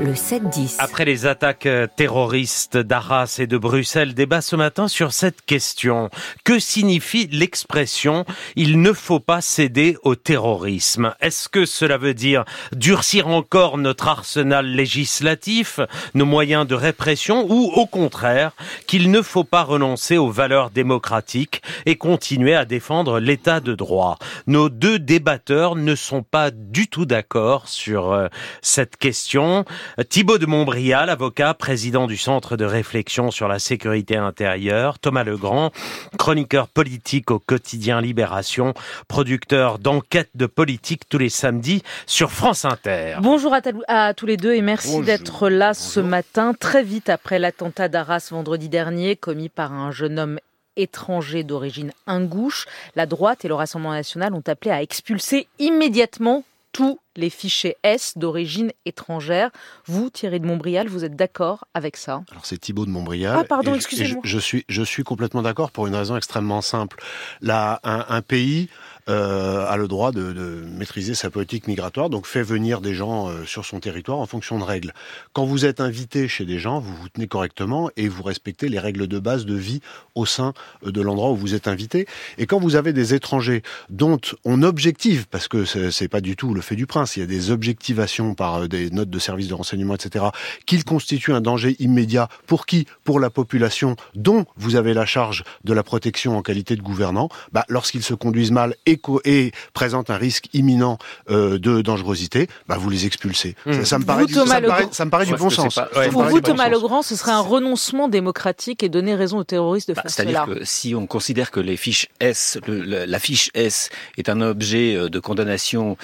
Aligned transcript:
le 0.00 0.12
7-10. 0.12 0.76
Après 0.78 1.04
les 1.04 1.26
attaques 1.26 1.66
euh, 1.66 1.86
terroristes 1.86 2.76
d'Arras 2.76 3.36
et 3.38 3.46
de 3.46 3.56
Bruxelles, 3.56 4.14
débat 4.14 4.40
ce 4.40 4.56
matin 4.56 4.88
sur 4.88 5.12
cette 5.12 5.42
question. 5.42 6.10
Que 6.42 6.58
signifie 6.58 7.28
l'expression 7.30 8.24
il 8.56 8.80
ne 8.80 8.92
faut 8.92 9.20
pas 9.20 9.40
céder 9.40 9.96
au 10.02 10.16
terrorisme 10.16 11.14
Est-ce 11.20 11.48
que 11.48 11.64
cela 11.64 11.96
veut 11.96 12.14
dire 12.14 12.44
durcir 12.74 13.28
encore 13.28 13.78
notre 13.78 14.08
arsenal 14.08 14.66
législatif, 14.66 15.80
nos 16.14 16.26
moyens 16.26 16.66
de 16.66 16.74
répression, 16.74 17.46
ou 17.48 17.70
au 17.74 17.86
contraire 17.86 18.52
qu'il 18.86 19.10
ne 19.10 19.22
faut 19.22 19.44
pas 19.44 19.62
renoncer 19.62 20.16
aux 20.16 20.30
valeurs 20.30 20.70
démocratiques 20.70 21.62
et 21.86 21.96
continuer 21.96 22.54
à 22.54 22.64
défendre 22.64 23.20
l'état 23.20 23.60
de 23.60 23.74
droit? 23.74 24.18
Nos 24.46 24.68
deux 24.68 24.98
débatteurs 24.98 25.76
ne 25.76 25.94
sont 25.94 26.22
pas 26.22 26.50
du 26.50 26.88
tout 26.88 27.06
d'accord 27.06 27.68
sur 27.68 28.12
euh, 28.12 28.28
cette 28.60 28.96
question. 28.96 29.64
Thibaut 30.08 30.38
de 30.38 30.46
Montbrial, 30.46 31.10
avocat, 31.10 31.54
président 31.54 32.06
du 32.06 32.16
Centre 32.16 32.56
de 32.56 32.64
réflexion 32.64 33.30
sur 33.30 33.48
la 33.48 33.58
sécurité 33.58 34.16
intérieure, 34.16 34.98
Thomas 34.98 35.24
Legrand, 35.24 35.70
chroniqueur 36.18 36.68
politique 36.68 37.30
au 37.30 37.38
quotidien 37.38 38.00
Libération, 38.00 38.74
producteur 39.08 39.78
d'enquêtes 39.78 40.30
de 40.34 40.46
politique 40.46 41.08
tous 41.08 41.18
les 41.18 41.28
samedis 41.28 41.82
sur 42.06 42.30
France 42.30 42.64
Inter. 42.64 43.16
Bonjour 43.20 43.54
à, 43.88 44.14
tous 44.14 44.26
les 44.26 44.36
deux 44.36 44.54
et 44.54 44.62
merci 44.62 45.00
d'être 45.00 45.48
là 45.48 45.74
ce 45.74 46.00
matin, 46.00 46.52
très 46.58 46.82
vite 46.82 47.08
après 47.08 47.38
l'attentat 47.38 47.88
d'Arras 47.88 48.28
vendredi 48.30 48.68
dernier 48.68 49.16
commis 49.16 49.48
par 49.48 49.72
un 49.72 49.90
jeune 49.90 50.18
homme 50.18 50.38
étranger 50.76 51.44
d'origine 51.44 51.92
ingouche. 52.06 52.66
La 52.96 53.06
droite 53.06 53.44
et 53.44 53.48
le 53.48 53.54
Rassemblement 53.54 53.92
national 53.92 54.34
ont 54.34 54.42
appelé 54.46 54.70
à 54.70 54.82
expulser 54.82 55.46
immédiatement 55.58 56.44
tous 56.74 56.98
les 57.16 57.30
fichiers 57.30 57.76
S 57.84 58.18
d'origine 58.18 58.72
étrangère. 58.84 59.50
Vous, 59.86 60.10
Thierry 60.10 60.40
de 60.40 60.46
Montbrial, 60.46 60.88
vous 60.88 61.04
êtes 61.04 61.14
d'accord 61.14 61.66
avec 61.72 61.96
ça? 61.96 62.24
Alors 62.32 62.44
c'est 62.44 62.58
Thibault 62.58 62.84
de 62.84 62.90
Montbrial. 62.90 63.38
Ah 63.40 63.44
pardon, 63.44 63.74
excusez-moi. 63.74 64.20
Je, 64.24 64.38
suis, 64.38 64.64
je 64.68 64.82
suis 64.82 65.04
complètement 65.04 65.40
d'accord 65.40 65.70
pour 65.70 65.86
une 65.86 65.94
raison 65.94 66.16
extrêmement 66.16 66.60
simple. 66.60 67.00
Là, 67.40 67.80
un 67.84 68.20
pays 68.22 68.68
euh, 69.08 69.66
a 69.66 69.76
le 69.76 69.86
droit 69.86 70.12
de, 70.12 70.32
de, 70.32 70.64
maîtriser 70.78 71.14
sa 71.14 71.30
politique 71.30 71.66
migratoire, 71.66 72.08
donc 72.08 72.26
fait 72.26 72.42
venir 72.42 72.80
des 72.80 72.94
gens 72.94 73.28
euh, 73.28 73.44
sur 73.44 73.64
son 73.64 73.78
territoire 73.78 74.18
en 74.18 74.26
fonction 74.26 74.58
de 74.58 74.64
règles. 74.64 74.94
Quand 75.32 75.44
vous 75.44 75.66
êtes 75.66 75.80
invité 75.80 76.26
chez 76.26 76.44
des 76.44 76.58
gens, 76.58 76.80
vous 76.80 76.94
vous 76.94 77.08
tenez 77.10 77.26
correctement 77.26 77.90
et 77.96 78.08
vous 78.08 78.22
respectez 78.22 78.68
les 78.68 78.78
règles 78.78 79.06
de 79.06 79.18
base 79.18 79.44
de 79.44 79.54
vie 79.54 79.80
au 80.14 80.24
sein 80.24 80.54
euh, 80.86 80.90
de 80.90 81.00
l'endroit 81.02 81.30
où 81.32 81.36
vous 81.36 81.54
êtes 81.54 81.68
invité. 81.68 82.06
Et 82.38 82.46
quand 82.46 82.58
vous 82.58 82.76
avez 82.76 82.92
des 82.94 83.12
étrangers 83.12 83.62
dont 83.90 84.20
on 84.44 84.62
objective, 84.62 85.26
parce 85.30 85.48
que 85.48 85.64
c'est 85.64 86.08
pas 86.08 86.20
du 86.20 86.34
tout 86.36 86.54
le 86.54 86.62
fait 86.62 86.76
du 86.76 86.86
prince, 86.86 87.16
il 87.16 87.20
y 87.20 87.22
a 87.22 87.26
des 87.26 87.50
objectivations 87.50 88.34
par 88.34 88.68
des 88.68 88.90
notes 88.90 89.10
de 89.10 89.18
services 89.18 89.48
de 89.48 89.54
renseignement, 89.54 89.94
etc., 89.94 90.26
qu'ils 90.66 90.84
constituent 90.84 91.34
un 91.34 91.40
danger 91.40 91.76
immédiat 91.78 92.28
pour 92.46 92.66
qui? 92.66 92.86
Pour 93.04 93.20
la 93.20 93.30
population 93.30 93.96
dont 94.14 94.46
vous 94.56 94.76
avez 94.76 94.94
la 94.94 95.04
charge 95.04 95.44
de 95.64 95.72
la 95.72 95.82
protection 95.82 96.36
en 96.38 96.42
qualité 96.42 96.76
de 96.76 96.82
gouvernant. 96.82 97.28
Bah, 97.52 97.64
lorsqu'ils 97.68 98.02
se 98.02 98.14
conduisent 98.14 98.50
mal 98.50 98.76
et 98.86 98.93
et, 99.24 99.52
présente 99.72 100.10
un 100.10 100.16
risque 100.16 100.46
imminent 100.52 100.98
euh, 101.30 101.58
de 101.58 101.82
dangerosité, 101.82 102.48
bah 102.68 102.76
vous 102.78 102.90
les 102.90 103.06
expulsez. 103.06 103.56
Ça, 103.84 103.98
me 103.98 104.04
paraît, 104.04 104.26
du, 104.26 104.34
ça, 104.34 104.44
me 104.44 105.10
paraît, 105.10 105.26
du 105.26 105.34
bon 105.34 105.50
sens. 105.50 105.78
Pour 106.10 106.24
vous, 106.24 106.40
Thomas 106.40 106.68
Legrand, 106.68 107.02
ce 107.02 107.16
serait 107.16 107.32
un 107.32 107.40
renoncement 107.40 108.08
démocratique 108.08 108.82
et 108.82 108.88
donner 108.88 109.14
raison 109.14 109.38
aux 109.38 109.44
terroristes 109.44 109.88
de 109.88 109.94
bah, 109.94 110.02
faire 110.02 110.10
C'est-à-dire 110.10 110.46
que 110.46 110.64
si 110.64 110.94
on 110.94 111.06
considère 111.06 111.50
que 111.50 111.60
les 111.60 111.76
fiches 111.76 112.08
S, 112.20 112.58
la 112.66 113.18
fiche 113.18 113.50
S 113.54 113.90
est 114.18 114.28
un 114.28 114.40
objet 114.40 114.94
euh, 114.96 115.08
de 115.08 115.18
condamnation, 115.18 115.96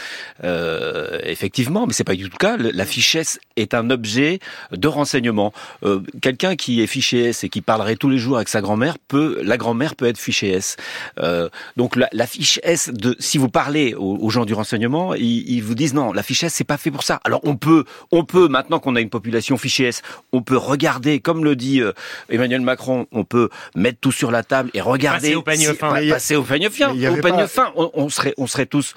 euh, 0.44 1.18
effectivement, 1.24 1.86
mais 1.86 1.92
c'est 1.92 2.04
pas 2.04 2.14
du 2.14 2.24
tout 2.24 2.30
le 2.32 2.38
cas. 2.38 2.56
La 2.56 2.84
fiche 2.84 3.14
S 3.14 3.38
est 3.56 3.74
un 3.74 3.90
objet 3.90 4.40
de 4.72 4.88
renseignement. 4.88 5.52
Euh, 5.84 6.00
Quelqu'un 6.22 6.56
qui 6.56 6.80
est 6.82 6.86
fiché 6.86 7.24
S 7.24 7.44
et 7.44 7.48
qui 7.48 7.60
parlerait 7.60 7.96
tous 7.96 8.08
les 8.08 8.18
jours 8.18 8.36
avec 8.36 8.48
sa 8.48 8.60
grand-mère 8.60 8.98
peut, 8.98 9.40
la 9.42 9.56
grand-mère 9.56 9.96
peut 9.96 10.06
être 10.06 10.18
fiché 10.18 10.50
S. 10.50 10.76
Euh, 11.18 11.48
donc 11.76 11.96
la, 11.96 12.08
la 12.12 12.26
fiche 12.26 12.60
S 12.62 12.79
de, 12.88 13.16
si 13.18 13.38
vous 13.38 13.48
parlez 13.48 13.94
aux, 13.94 14.30
gens 14.30 14.44
du 14.44 14.54
renseignement, 14.54 15.14
ils, 15.14 15.60
vous 15.60 15.74
disent 15.74 15.94
non, 15.94 16.12
la 16.12 16.22
fiche 16.22 16.44
S 16.44 16.54
c'est 16.54 16.64
pas 16.64 16.76
fait 16.76 16.90
pour 16.90 17.02
ça. 17.02 17.20
Alors 17.24 17.40
on 17.44 17.56
peut, 17.56 17.84
on 18.12 18.24
peut 18.24 18.48
maintenant 18.48 18.78
qu'on 18.78 18.96
a 18.96 19.00
une 19.00 19.10
population 19.10 19.56
fichée 19.56 19.84
S, 19.84 20.02
on 20.32 20.42
peut 20.42 20.56
regarder, 20.56 21.20
comme 21.20 21.44
le 21.44 21.56
dit 21.56 21.80
euh, 21.80 21.92
Emmanuel 22.28 22.60
Macron, 22.60 23.06
on 23.12 23.24
peut 23.24 23.50
mettre 23.74 23.98
tout 24.00 24.12
sur 24.12 24.30
la 24.30 24.42
table 24.42 24.70
et 24.74 24.80
regarder. 24.80 25.28
Passer 25.28 25.36
au 25.36 25.42
peigne 25.42 25.74
fin. 25.74 26.08
passer 26.08 26.36
au 26.36 26.42
peigne 26.42 26.70
fin. 26.70 26.90
Au 26.90 27.16
peigne 27.16 27.46
fin, 27.46 27.72
on, 27.74 28.08
serait, 28.08 28.34
on 28.38 28.46
serait 28.46 28.66
tous 28.66 28.94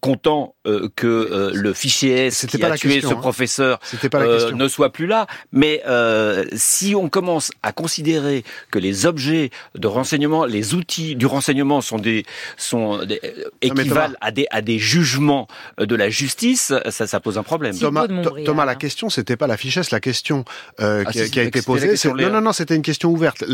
content 0.00 0.54
euh, 0.66 0.88
que 0.94 1.06
euh, 1.06 1.50
le 1.52 1.72
fichier 1.72 2.26
S 2.26 2.46
qui 2.46 2.62
a 2.62 2.76
tué 2.76 3.00
ce 3.00 3.08
hein. 3.08 3.14
professeur 3.16 3.80
euh, 4.14 4.52
ne 4.52 4.68
soit 4.68 4.92
plus 4.92 5.06
là. 5.06 5.26
Mais 5.52 5.82
si 6.54 6.94
on 6.94 7.08
commence 7.08 7.50
à 7.62 7.72
considérer 7.72 8.44
que 8.70 8.78
les 8.78 9.06
objets 9.06 9.50
de 9.74 9.86
renseignement, 9.86 10.44
les 10.44 10.74
outils 10.74 11.16
du 11.16 11.26
renseignement 11.26 11.80
sont 11.80 11.98
des 11.98 12.24
sont 12.56 13.00
équivalent 13.60 14.14
à 14.20 14.30
des 14.30 14.46
à 14.50 14.62
des 14.62 14.78
jugements 14.78 15.48
de 15.78 15.94
la 15.94 16.10
justice, 16.10 16.72
ça, 16.90 17.06
ça 17.06 17.20
pose 17.20 17.38
un 17.38 17.42
problème. 17.42 17.76
Thomas, 17.76 18.06
Thomas 18.44 18.64
la 18.64 18.74
question 18.74 19.10
c'était 19.10 19.36
pas 19.36 19.46
la 19.46 19.56
fichesse, 19.56 19.90
la 19.90 20.00
question 20.00 20.44
ah, 20.78 21.04
qui, 21.10 21.40
a, 21.40 21.42
été 21.42 21.62
posée, 21.62 21.94
non 22.04 22.30
non 22.30 22.40
non, 22.40 22.52
c'était 22.52 22.76
une 22.76 22.82
question 22.82 23.10
ouverte. 23.10 23.44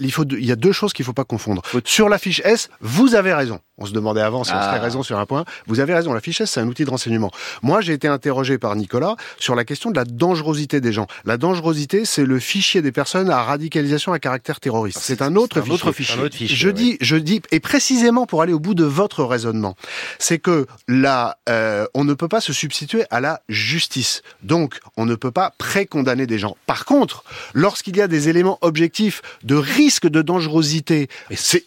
il 0.00 0.12
faut 0.12 0.24
il 0.24 0.44
y 0.44 0.52
a 0.52 0.56
deux 0.56 0.72
choses 0.72 0.92
qu'il 0.92 1.04
faut 1.04 1.12
pas 1.12 1.24
confondre. 1.24 1.62
Sur 1.84 2.08
la 2.08 2.18
fiche 2.18 2.40
S, 2.44 2.68
vous 2.80 3.14
avez 3.14 3.32
raison. 3.32 3.60
On 3.78 3.84
se 3.84 3.92
demandait 3.92 4.22
avant 4.22 4.42
si 4.42 4.52
on 4.52 4.62
serait 4.62 4.78
ah. 4.78 4.80
raison 4.80 5.02
sur 5.02 5.18
un 5.18 5.26
point. 5.26 5.44
Vous 5.66 5.80
avez 5.80 5.92
raison, 5.92 6.14
la 6.14 6.20
fichesse, 6.20 6.50
c'est 6.50 6.60
un 6.60 6.66
outil 6.66 6.86
de 6.86 6.90
renseignement. 6.90 7.30
Moi, 7.62 7.82
j'ai 7.82 7.92
été 7.92 8.08
interrogé 8.08 8.56
par 8.56 8.74
Nicolas 8.74 9.16
sur 9.38 9.54
la 9.54 9.64
question 9.64 9.90
de 9.90 9.96
la 9.96 10.06
dangerosité 10.06 10.80
des 10.80 10.92
gens. 10.92 11.06
La 11.26 11.36
dangerosité, 11.36 12.06
c'est 12.06 12.24
le 12.24 12.38
fichier 12.38 12.80
des 12.80 12.90
personnes 12.90 13.28
à 13.28 13.42
radicalisation 13.42 14.14
à 14.14 14.18
caractère 14.18 14.60
terroriste. 14.60 15.00
C'est 15.02 15.20
un, 15.20 15.36
autre, 15.36 15.60
fichier. 15.60 15.74
autre 15.74 15.92
fichier. 15.92 16.56
je 16.56 16.68
dis, 16.70 16.96
je 17.02 17.16
dis, 17.16 17.42
et 17.50 17.60
précisément 17.60 18.24
pour 18.24 18.40
aller 18.40 18.54
au 18.54 18.58
bout 18.58 18.74
de 18.74 18.84
votre 18.84 19.24
raisonnement, 19.24 19.76
c'est 20.18 20.38
que 20.38 20.66
là, 20.88 21.36
euh, 21.50 21.86
on 21.92 22.04
ne 22.04 22.14
peut 22.14 22.28
pas 22.28 22.40
se 22.40 22.54
substituer 22.54 23.04
à 23.10 23.20
la 23.20 23.42
justice. 23.50 24.22
Donc, 24.42 24.78
on 24.96 25.04
ne 25.04 25.16
peut 25.16 25.30
pas 25.30 25.52
précondamner 25.58 26.26
des 26.26 26.38
gens. 26.38 26.56
Par 26.66 26.86
contre, 26.86 27.24
lorsqu'il 27.52 27.96
y 27.96 28.00
a 28.00 28.08
des 28.08 28.30
éléments 28.30 28.58
objectifs 28.62 29.20
de 29.42 29.54
risque 29.54 30.06
de 30.06 30.22
dangerosité, 30.22 31.08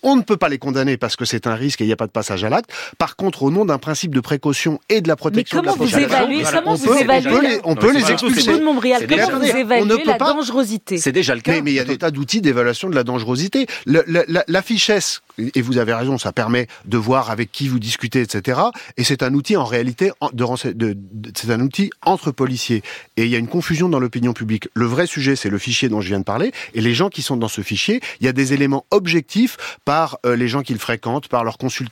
on 0.01 0.15
ne 0.15 0.23
peut 0.23 0.37
pas 0.37 0.49
les 0.49 0.57
condamner 0.57 0.97
parce 0.97 1.15
que 1.15 1.25
c'est 1.25 1.45
un 1.45 1.53
risque 1.53 1.81
et 1.81 1.83
il 1.83 1.89
y 1.89 1.93
a 1.93 1.98
pas 1.99 2.07
de 2.07 2.11
passage 2.11 2.43
à 2.43 2.49
l'acte. 2.49 2.71
Par 2.97 3.15
contre, 3.15 3.43
au 3.43 3.51
nom 3.51 3.65
d'un 3.65 3.77
principe 3.77 4.15
de 4.15 4.21
précaution 4.21 4.79
et 4.87 5.01
de 5.01 5.07
la 5.07 5.15
protection 5.15 5.61
de 5.61 5.67
la 5.67 5.73
vous 5.73 5.97
évaluez, 5.97 6.43
comment 6.51 6.75
vous 6.75 6.93
évaluez 6.93 7.59
On 7.65 7.75
peut 7.75 7.93
les, 7.93 8.09
expulser. 8.11 8.53
comment 8.53 8.73
vous 8.73 8.85
évaluez 9.45 10.03
la 10.05 10.17
dangerosité 10.17 10.97
C'est 10.97 11.11
déjà 11.11 11.35
le 11.35 11.41
cas. 11.41 11.61
Mais, 11.61 11.71
il 11.71 11.75
y 11.75 11.79
a 11.79 11.85
des 11.85 11.97
tas 11.97 12.11
d'outils 12.11 12.41
d'évaluation 12.41 12.89
de 12.89 12.95
la 12.95 13.03
dangerosité. 13.03 13.67
la, 13.85 14.01
la, 14.07 14.43
la 14.47 14.61
fichesse, 14.61 15.21
et 15.37 15.61
vous 15.61 15.77
avez 15.77 15.93
raison, 15.93 16.17
ça 16.17 16.31
permet 16.31 16.67
de 16.85 16.97
voir 16.97 17.31
avec 17.31 17.51
qui 17.51 17.67
vous 17.67 17.79
discutez, 17.79 18.21
etc. 18.21 18.59
Et 18.97 19.03
c'est 19.03 19.23
un 19.23 19.33
outil 19.33 19.57
en 19.57 19.65
réalité 19.65 20.11
de, 20.33 20.73
de, 20.73 20.95
de 20.95 21.31
c'est 21.35 21.51
un 21.51 21.59
outil 21.59 21.89
entre 22.05 22.31
policiers. 22.31 22.81
Et 23.17 23.25
il 23.25 23.29
y 23.29 23.35
a 23.35 23.39
une 23.39 23.47
confusion 23.47 23.89
dans 23.89 23.99
l'opinion 23.99 24.33
publique. 24.33 24.69
Le 24.73 24.85
vrai 24.85 25.05
sujet, 25.05 25.35
c'est 25.35 25.49
le 25.49 25.57
fichier 25.57 25.89
dont 25.89 26.01
je 26.01 26.07
viens 26.07 26.19
de 26.19 26.23
parler. 26.23 26.51
Et 26.73 26.81
les 26.81 26.93
gens 26.93 27.09
qui 27.09 27.21
sont 27.21 27.37
dans 27.37 27.47
ce 27.47 27.61
fichier, 27.61 27.99
il 28.21 28.25
y 28.25 28.29
a 28.29 28.33
des 28.33 28.53
éléments 28.53 28.85
objectifs 28.91 29.57
par 29.85 30.19
euh, 30.25 30.35
les 30.35 30.47
gens 30.47 30.61
qu'ils 30.61 30.79
fréquentent, 30.79 31.27
par 31.27 31.43
leur 31.43 31.57
consultation 31.57 31.88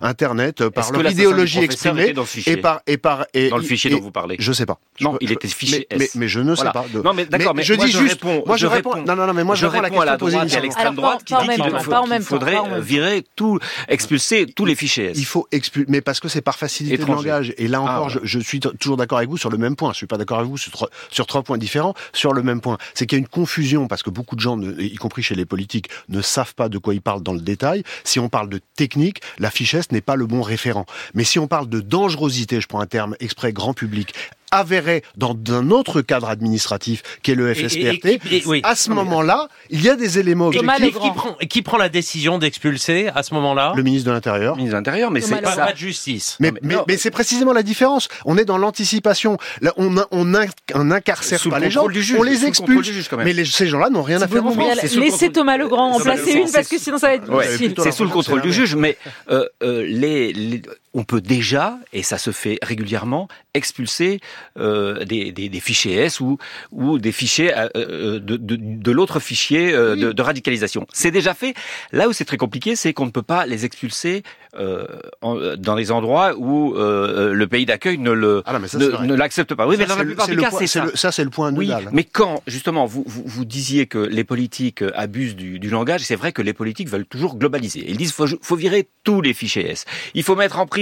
internet, 0.00 0.60
euh, 0.60 0.70
par 0.70 0.92
leur 0.92 1.10
idéologie 1.10 1.60
exprimée 1.60 2.14
et 2.46 2.56
par 2.56 2.80
et 2.86 2.96
par 2.96 3.26
et 3.34 3.48
dans 3.48 3.56
le 3.56 3.62
fichier 3.62 3.90
dont 3.90 4.00
vous 4.00 4.10
parlez. 4.10 4.36
Je 4.38 4.52
sais 4.52 4.66
pas. 4.66 4.78
Non, 5.00 5.16
il 5.20 5.32
était 5.32 5.48
fiché 5.48 5.86
mais, 5.96 6.08
mais, 6.14 6.28
je 6.28 6.40
ne 6.40 6.54
sais 6.54 6.64
pas. 6.72 6.84
Non, 7.04 7.14
mais 7.14 7.26
d'accord. 7.26 7.54
Mais, 7.54 7.62
je 7.62 7.74
dis 7.74 7.90
juste. 7.90 8.22
moi, 8.24 8.56
je 8.56 8.66
réponds. 8.66 8.96
Non, 9.02 9.16
non, 9.16 9.26
non, 9.26 9.34
mais 9.34 9.44
moi, 9.44 9.54
je, 9.54 9.66
réponds 9.66 10.00
à 10.00 10.04
la 10.04 10.16
droite 10.16 10.52
et 10.52 10.56
à 10.56 10.60
l'extrême 10.60 10.94
droite 10.94 11.24
qui 11.24 11.34
dit 11.34 11.48
qu'il 11.48 12.22
faudrait 12.22 12.80
virer 12.80 13.24
tout, 13.36 13.58
expulser 13.88 14.46
tous 14.46 14.64
les 14.64 14.74
fichiers. 14.74 15.12
Il 15.14 15.24
faut 15.24 15.46
expulser, 15.50 15.86
mais 15.88 16.00
parce 16.00 16.20
que 16.20 16.28
c'est 16.28 16.42
par 16.42 16.56
facilité 16.56 16.98
de 16.98 17.06
langage. 17.06 17.54
Et 17.58 17.68
là 17.68 17.78
ah, 17.86 18.00
encore, 18.00 18.10
je 18.22 18.38
suis 18.38 18.60
toujours 18.60 18.96
d'accord 18.96 19.18
avec 19.18 19.30
vous 19.30 19.36
sur 19.36 19.50
le 19.50 19.58
même 19.58 19.76
point. 19.76 19.92
Je 19.92 19.98
suis 19.98 20.06
pas 20.06 20.18
d'accord 20.18 20.38
avec 20.38 20.50
vous 20.50 20.58
sur 20.58 21.26
trois 21.26 21.42
points 21.42 21.58
différents. 21.58 21.94
Sur 22.12 22.32
le 22.32 22.42
même 22.42 22.60
point, 22.60 22.78
c'est 22.94 23.06
qu'il 23.06 23.16
y 23.16 23.20
a 23.20 23.22
une 23.22 23.28
confusion 23.28 23.88
parce 23.88 24.02
que 24.02 24.10
beaucoup 24.10 24.36
de 24.36 24.40
gens, 24.40 24.60
y 24.60 24.96
compris 24.96 25.22
chez 25.22 25.34
les 25.34 25.44
politiques, 25.44 25.88
ne 26.08 26.22
savent 26.22 26.54
pas 26.54 26.68
de 26.68 26.78
quoi 26.78 26.94
ils 26.94 27.02
parlent 27.02 27.22
dans 27.22 27.32
le 27.32 27.40
détail. 27.40 27.82
Si 28.04 28.18
on 28.18 28.28
parle 28.28 28.48
de 28.48 28.60
technique, 28.76 29.20
la 29.38 29.50
fichesse 29.50 29.92
n'est 29.92 30.00
pas 30.00 30.16
le 30.16 30.26
bon 30.26 30.42
référent. 30.42 30.86
Mais 31.14 31.24
si 31.24 31.38
on 31.38 31.46
parle 31.46 31.68
de 31.68 31.80
dangerosité, 31.80 32.60
je 32.60 32.66
prends 32.66 32.80
un 32.80 32.86
terme 32.86 33.16
exprès 33.20 33.52
grand 33.52 33.74
public, 33.74 34.14
avéré 34.52 35.02
dans 35.16 35.36
un 35.50 35.70
autre 35.70 36.02
cadre 36.02 36.28
administratif 36.28 37.02
qui 37.22 37.32
est 37.32 37.34
le 37.34 37.52
FSPRT, 37.52 38.20
à 38.62 38.76
ce 38.76 38.90
moment-là, 38.90 39.48
il 39.70 39.82
y 39.82 39.88
a 39.88 39.96
des 39.96 40.18
éléments 40.18 40.46
objectifs. 40.48 40.98
Qui, 41.00 41.10
prend, 41.10 41.34
qui 41.34 41.62
prend 41.62 41.78
la 41.78 41.88
décision 41.88 42.38
d'expulser 42.38 43.10
à 43.14 43.22
ce 43.22 43.34
moment-là? 43.34 43.72
Le 43.74 43.82
ministre 43.82 44.08
de 44.08 44.12
l'Intérieur. 44.12 44.54
Le 44.54 44.58
ministre 44.58 44.74
de 44.74 44.78
l'Intérieur, 44.78 45.10
mais 45.10 45.20
c'est 45.20 45.40
pas, 45.40 45.56
pas, 45.56 45.72
de 45.72 45.76
justice. 45.76 46.36
Mais, 46.38 46.52
mais, 46.62 46.76
mais, 46.86 46.96
c'est 46.96 47.10
précisément 47.10 47.52
la 47.52 47.62
différence. 47.62 48.08
On 48.24 48.36
est 48.36 48.44
dans 48.44 48.58
l'anticipation. 48.58 49.38
Là, 49.60 49.72
on, 49.76 49.96
on, 50.10 50.32
on 50.74 50.90
incarcère 50.90 51.40
pas 51.48 51.58
les 51.58 51.70
gens, 51.70 51.88
juge, 51.88 52.16
on 52.18 52.22
les 52.22 52.44
expulse. 52.44 52.90
mais 53.18 53.32
les, 53.32 53.44
ces 53.44 53.66
gens-là 53.66 53.90
n'ont 53.90 54.02
rien 54.02 54.20
à 54.20 54.28
faire 54.28 54.44
en 54.44 54.52
France. 54.52 54.94
Laissez 54.94 55.30
Thomas 55.30 55.56
Legrand 55.56 55.92
en 55.96 56.00
placer 56.00 56.32
une 56.32 56.50
parce 56.50 56.68
que 56.68 56.78
sinon 56.78 56.98
ça 56.98 57.08
va 57.08 57.14
être 57.14 57.30
difficile. 57.30 57.74
C'est 57.78 57.92
sous 57.92 58.04
le 58.04 58.10
contrôle 58.10 58.42
du 58.42 58.52
juge, 58.52 58.76
mais 58.76 58.96
euh, 59.30 59.46
euh, 59.62 59.84
les 59.86 60.62
on 60.94 61.04
peut 61.04 61.20
déjà, 61.20 61.78
et 61.92 62.02
ça 62.02 62.18
se 62.18 62.30
fait 62.30 62.58
régulièrement, 62.62 63.28
expulser 63.54 64.20
euh, 64.58 65.04
des, 65.04 65.32
des, 65.32 65.48
des, 65.48 65.60
fichiers 65.60 65.96
S 65.96 66.20
ou, 66.20 66.38
ou 66.70 66.98
des 66.98 67.12
fichiers 67.12 67.56
euh, 67.56 67.68
euh 67.76 68.18
de, 68.18 68.36
de, 68.36 68.56
de 68.56 68.90
l'autre 68.90 69.20
fichier 69.20 69.72
euh, 69.72 69.96
de, 69.96 70.12
de, 70.12 70.22
radicalisation. 70.22 70.86
C'est 70.92 71.10
déjà 71.10 71.34
fait. 71.34 71.54
Là 71.92 72.08
où 72.08 72.12
c'est 72.12 72.24
très 72.24 72.36
compliqué, 72.36 72.76
c'est 72.76 72.92
qu'on 72.92 73.06
ne 73.06 73.10
peut 73.10 73.22
pas 73.22 73.46
les 73.46 73.64
expulser 73.64 74.22
euh, 74.58 74.86
en, 75.22 75.56
dans 75.56 75.74
les 75.74 75.90
endroits 75.90 76.34
où 76.36 76.76
euh, 76.76 77.32
le 77.32 77.46
pays 77.46 77.64
d'accueil 77.64 77.96
ne 77.96 78.10
le 78.10 78.42
ah 78.44 78.58
ne, 78.58 79.14
l'accepte 79.14 79.54
pas. 79.54 79.66
Oui, 79.66 79.76
mais 79.78 79.86
dans 79.86 79.96
la 79.96 80.04
plupart 80.04 80.28
des 80.28 80.36
cas, 80.36 80.50
c'est 80.50 80.66
ça. 80.66 80.86
ça, 80.94 81.10
c'est 81.10 81.24
le 81.24 81.30
point 81.30 81.52
oui, 81.54 81.70
Mais 81.92 82.04
quand 82.04 82.42
justement 82.46 82.84
vous, 82.84 83.02
vous, 83.06 83.22
vous 83.24 83.44
disiez 83.46 83.86
que 83.86 83.98
les 83.98 84.24
politiques 84.24 84.84
abusent 84.94 85.36
du, 85.36 85.58
du 85.58 85.70
langage, 85.70 86.02
c'est 86.02 86.16
vrai 86.16 86.32
que 86.32 86.42
les 86.42 86.52
politiques 86.52 86.88
veulent 86.88 87.06
toujours 87.06 87.36
globaliser. 87.36 87.84
Ils 87.88 87.96
disent 87.96 88.12
faut, 88.12 88.26
faut 88.42 88.56
virer 88.56 88.88
tous 89.04 89.22
les 89.22 89.32
fichiers 89.32 89.70
S. 89.70 89.86
Il 90.14 90.22
faut 90.22 90.36
mettre 90.36 90.58
en 90.58 90.66
prison 90.66 90.81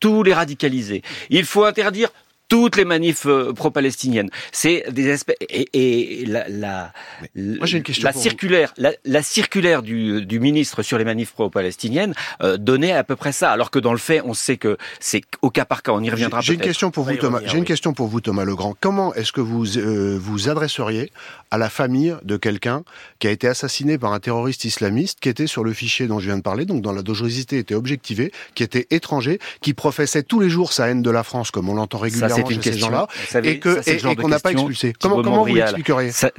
tous 0.00 0.22
les 0.22 0.34
radicalisés. 0.34 1.02
Il 1.30 1.44
faut 1.44 1.64
interdire 1.64 2.10
toutes 2.48 2.76
les 2.76 2.84
manifs 2.84 3.26
euh, 3.26 3.52
pro-palestiniennes. 3.52 4.30
C'est 4.52 4.84
des 4.90 5.08
espèces 5.08 5.36
et, 5.40 6.22
et 6.22 6.26
la, 6.26 6.48
la, 6.48 6.92
une 7.34 7.82
question 7.82 8.04
la 8.04 8.12
circulaire, 8.12 8.72
la, 8.76 8.92
la, 9.04 9.22
circulaire 9.22 9.82
du, 9.82 10.24
du, 10.24 10.38
ministre 10.38 10.82
sur 10.82 10.98
les 10.98 11.04
manifs 11.04 11.32
pro-palestiniennes 11.32 12.14
euh, 12.42 12.56
donnait 12.56 12.92
à 12.92 13.04
peu 13.04 13.16
près 13.16 13.32
ça. 13.32 13.50
Alors 13.50 13.70
que 13.70 13.78
dans 13.78 13.92
le 13.92 13.98
fait, 13.98 14.20
on 14.24 14.34
sait 14.34 14.56
que 14.56 14.76
c'est 15.00 15.22
au 15.42 15.50
cas 15.50 15.64
par 15.64 15.82
cas. 15.82 15.92
On 15.92 16.02
y 16.02 16.10
reviendra. 16.10 16.40
J'ai 16.40 16.54
une 16.54 16.60
question 16.60 16.90
pour 16.90 17.04
vous, 17.04 17.16
Thomas. 17.16 17.40
J'ai 17.44 17.58
une 17.58 17.64
question 17.64 17.92
pour 17.92 18.06
vous, 18.06 18.20
Thomas 18.20 18.44
Legrand. 18.44 18.76
Comment 18.80 19.14
est-ce 19.14 19.32
que 19.32 19.40
vous 19.40 19.78
euh, 19.78 20.16
vous 20.20 20.48
adresseriez 20.48 21.10
à 21.50 21.58
la 21.58 21.68
famille 21.68 22.16
de 22.22 22.36
quelqu'un 22.36 22.82
qui 23.18 23.28
a 23.28 23.30
été 23.30 23.48
assassiné 23.48 23.98
par 23.98 24.12
un 24.12 24.20
terroriste 24.20 24.64
islamiste, 24.64 25.20
qui 25.20 25.28
était 25.28 25.46
sur 25.46 25.64
le 25.64 25.72
fichier 25.72 26.06
dont 26.06 26.18
je 26.18 26.26
viens 26.26 26.36
de 26.36 26.42
parler, 26.42 26.64
donc 26.64 26.82
dans 26.82 26.92
la 26.92 27.02
dangerosité 27.02 27.58
était 27.58 27.74
objectivée, 27.74 28.32
qui 28.54 28.62
était 28.62 28.86
étranger, 28.90 29.38
qui 29.60 29.74
professait 29.74 30.22
tous 30.22 30.40
les 30.40 30.48
jours 30.48 30.72
sa 30.72 30.88
haine 30.88 31.02
de 31.02 31.10
la 31.10 31.22
France, 31.22 31.50
comme 31.50 31.68
on 31.68 31.74
l'entend 31.74 31.98
régulièrement 31.98 32.35
c'est 32.36 32.54
une 32.54 32.60
question, 32.60 32.90
là 32.90 33.06
et 33.42 33.60
qu'on 33.60 34.28
n'a 34.28 34.38
pas 34.38 34.52
expulsé. 34.52 34.92
Comment, 35.00 35.22
comment 35.22 35.44
vous 35.44 35.54
l'expliqueriez 35.54 36.12
ça, 36.12 36.30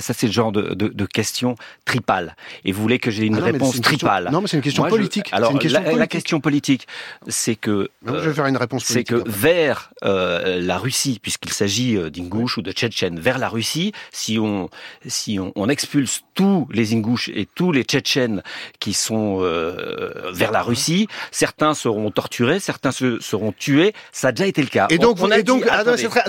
ça 0.00 0.14
c'est 0.14 0.26
le 0.26 0.32
genre 0.32 0.52
de, 0.52 0.74
de, 0.74 0.88
de, 0.88 1.06
question 1.06 1.56
tripale. 1.84 2.36
Et 2.64 2.72
vous 2.72 2.80
voulez 2.82 2.98
que 2.98 3.10
j'ai 3.10 3.24
une 3.24 3.38
ah 3.38 3.44
réponse 3.44 3.80
tripale 3.80 4.28
Non, 4.32 4.40
mais 4.40 4.48
c'est 4.48 4.56
une 4.56 4.62
question 4.62 4.88
politique. 4.88 5.28
alors, 5.32 5.58
question 5.58 5.72
la, 5.72 5.80
politique. 5.80 5.98
la, 5.98 6.06
question 6.06 6.40
politique, 6.40 6.88
c'est 7.28 7.56
que 7.56 7.88
je 8.06 8.12
vais 8.12 8.34
faire 8.34 8.46
une 8.46 8.56
réponse 8.56 8.84
C'est 8.84 9.04
que 9.04 9.22
vers 9.26 9.92
euh, 10.04 10.60
la 10.60 10.78
Russie, 10.78 11.18
puisqu'il 11.20 11.52
s'agit 11.52 11.96
euh, 11.96 12.10
d'Ingouche 12.10 12.58
ou 12.58 12.62
de 12.62 12.72
Tchétchène, 12.72 13.18
vers 13.18 13.38
la 13.38 13.48
Russie, 13.48 13.92
si 14.12 14.38
on 14.38 14.68
si 15.06 15.38
on, 15.38 15.52
on 15.56 15.68
expulse 15.68 16.22
tous 16.40 16.66
les 16.72 16.94
Ingouches 16.94 17.28
et 17.34 17.46
tous 17.54 17.70
les 17.70 17.82
Tchétchènes 17.82 18.42
qui 18.78 18.94
sont 18.94 19.40
euh, 19.42 20.30
vers 20.32 20.52
la 20.52 20.62
Russie, 20.62 21.06
certains 21.30 21.74
seront 21.74 22.10
torturés, 22.10 22.60
certains 22.60 22.92
se, 22.92 23.20
seront 23.20 23.52
tués. 23.52 23.92
Ça 24.10 24.28
a 24.28 24.32
déjà 24.32 24.46
été 24.46 24.62
le 24.62 24.68
cas. 24.68 24.86
Et 24.88 24.96
donc, 24.96 25.18
on, 25.20 25.30
a 25.30 25.38
et 25.38 25.42
donc, 25.42 25.66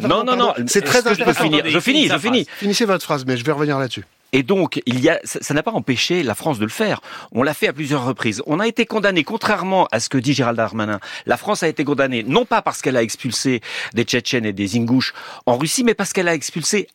non, 0.03 0.25
non, 0.25 0.35
non, 0.35 0.53
c'est 0.67 0.81
très 0.81 1.07
intéressant. 1.07 1.45
Je, 1.65 1.79
finis, 1.79 2.09
je 2.09 2.17
finis. 2.17 2.45
Finissez 2.57 2.83
votre 2.83 3.05
phrase, 3.05 3.23
mais 3.25 3.37
je 3.37 3.45
vais 3.45 3.53
revenir 3.53 3.79
là-dessus. 3.79 4.03
Et 4.33 4.43
donc, 4.43 4.81
il 4.85 4.99
y 4.99 5.09
a, 5.09 5.19
ça 5.23 5.53
n'a 5.53 5.63
pas 5.63 5.71
empêché 5.71 6.23
la 6.23 6.35
France 6.35 6.59
de 6.59 6.65
le 6.65 6.71
faire. 6.71 6.99
On 7.31 7.41
l'a 7.41 7.53
fait 7.53 7.69
à 7.69 7.73
plusieurs 7.73 8.03
reprises. 8.03 8.41
On 8.47 8.59
a 8.59 8.67
été 8.67 8.85
condamné, 8.85 9.23
contrairement 9.23 9.87
à 9.93 10.01
ce 10.01 10.09
que 10.09 10.17
dit 10.17 10.33
Gérald 10.33 10.57
Darmanin. 10.57 10.99
La 11.25 11.37
France 11.37 11.63
a 11.63 11.69
été 11.69 11.85
condamnée 11.85 12.23
non 12.23 12.43
pas 12.43 12.61
parce 12.61 12.81
qu'elle 12.81 12.97
a 12.97 13.03
expulsé 13.03 13.61
des 13.93 14.03
Tchétchènes 14.03 14.45
et 14.45 14.53
des 14.53 14.77
Ingouches 14.77 15.13
en 15.45 15.57
Russie, 15.57 15.85
mais 15.85 15.93
parce 15.93 16.11
qu'elle 16.11 16.27
a 16.27 16.33
expulsé 16.33 16.87